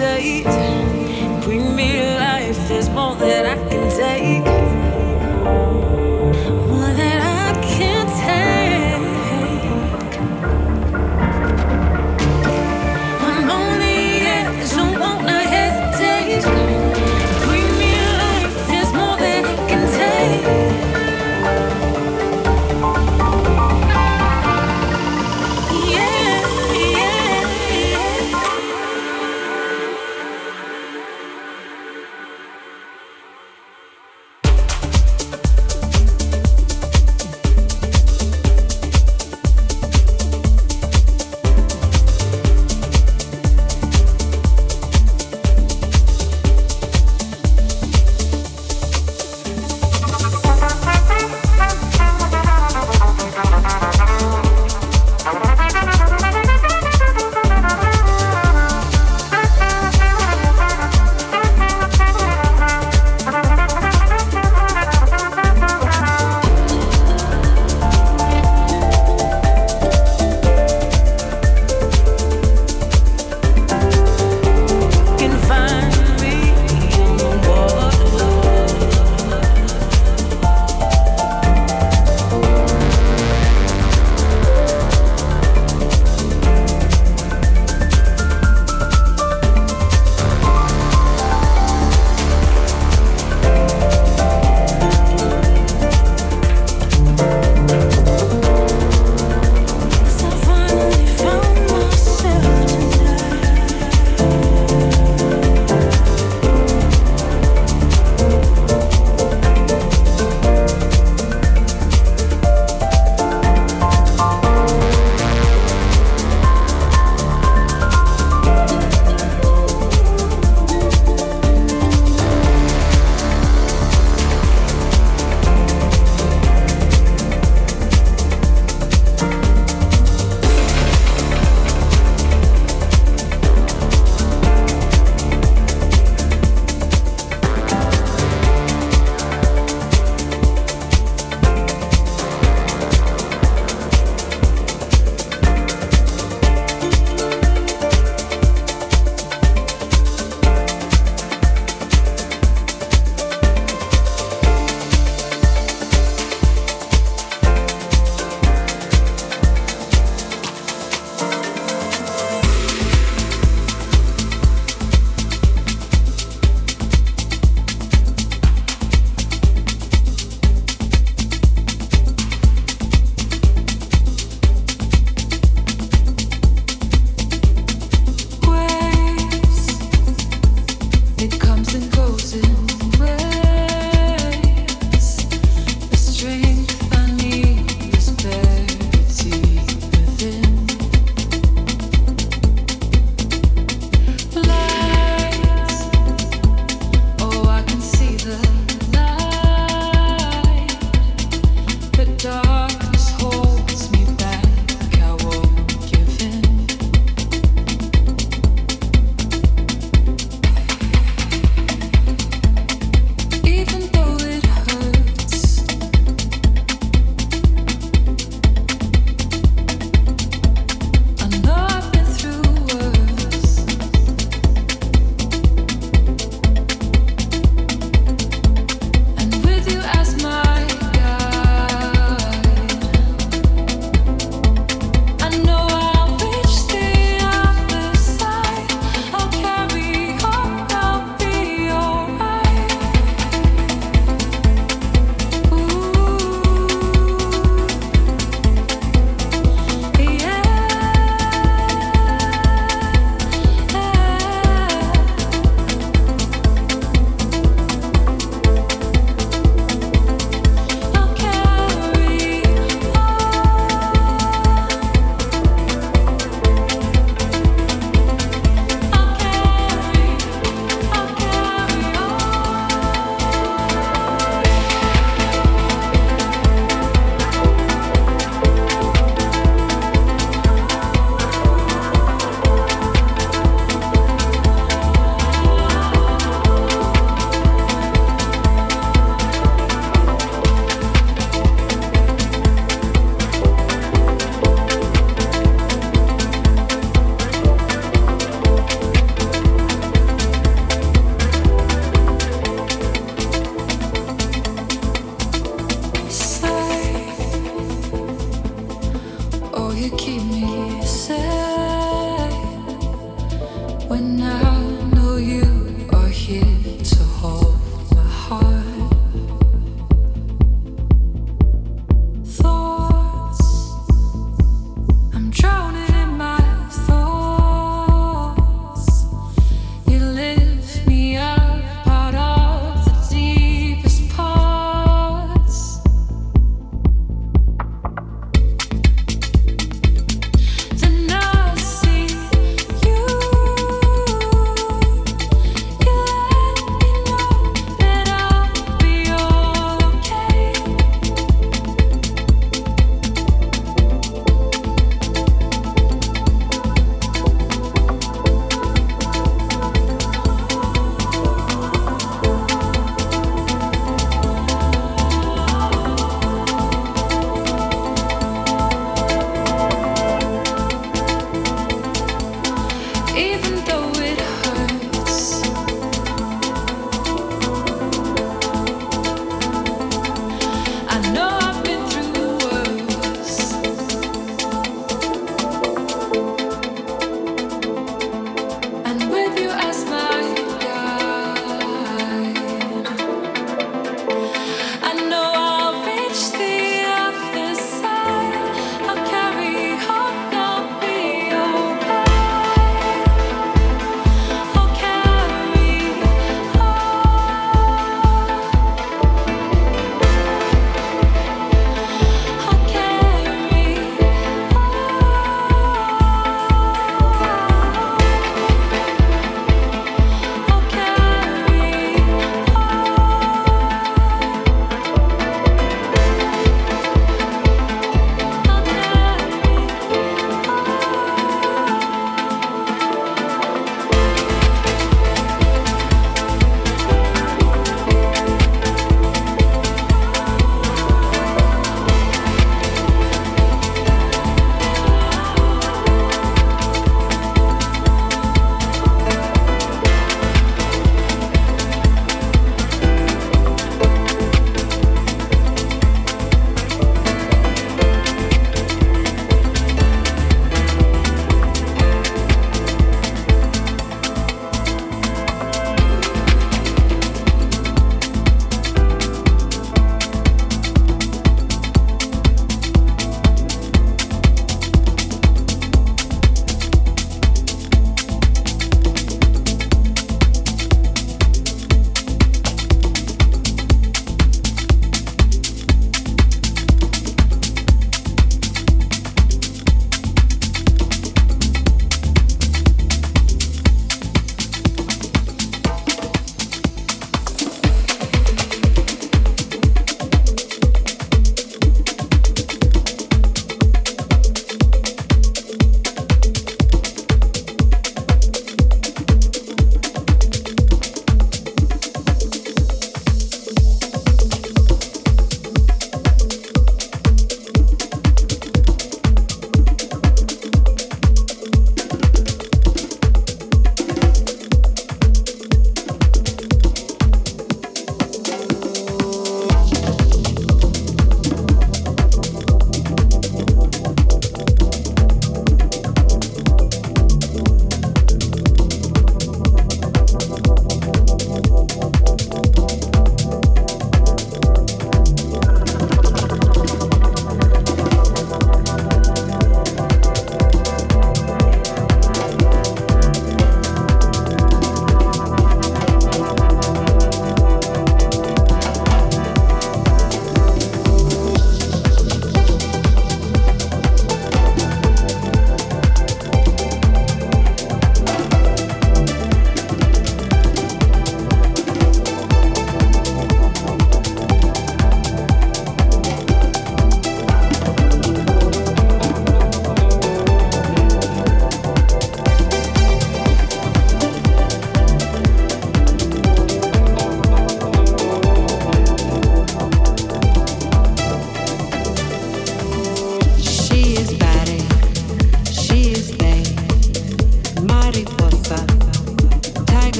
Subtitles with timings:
[0.00, 1.44] hesitate.
[1.44, 1.99] Bring me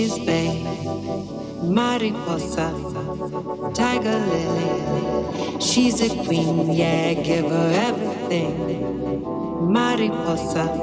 [0.00, 0.16] She's
[1.62, 2.72] mariposa,
[3.74, 5.60] tiger lily.
[5.60, 8.54] She's a queen, yeah, give her everything.
[9.70, 10.79] Mariposa.